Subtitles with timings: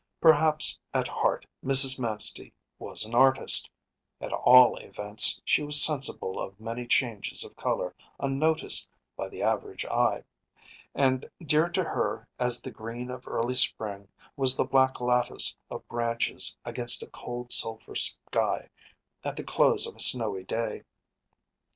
[0.19, 1.99] Perhaps at heart Mrs.
[1.99, 3.69] Manstey was an artist;
[4.19, 9.85] at all events she was sensible of many changes of color unnoticed by the average
[9.85, 10.23] eye,
[10.95, 15.87] and dear to her as the green of early spring was the black lattice of
[15.87, 18.69] branches against a cold sulphur sky
[19.23, 20.81] at the close of a snowy day.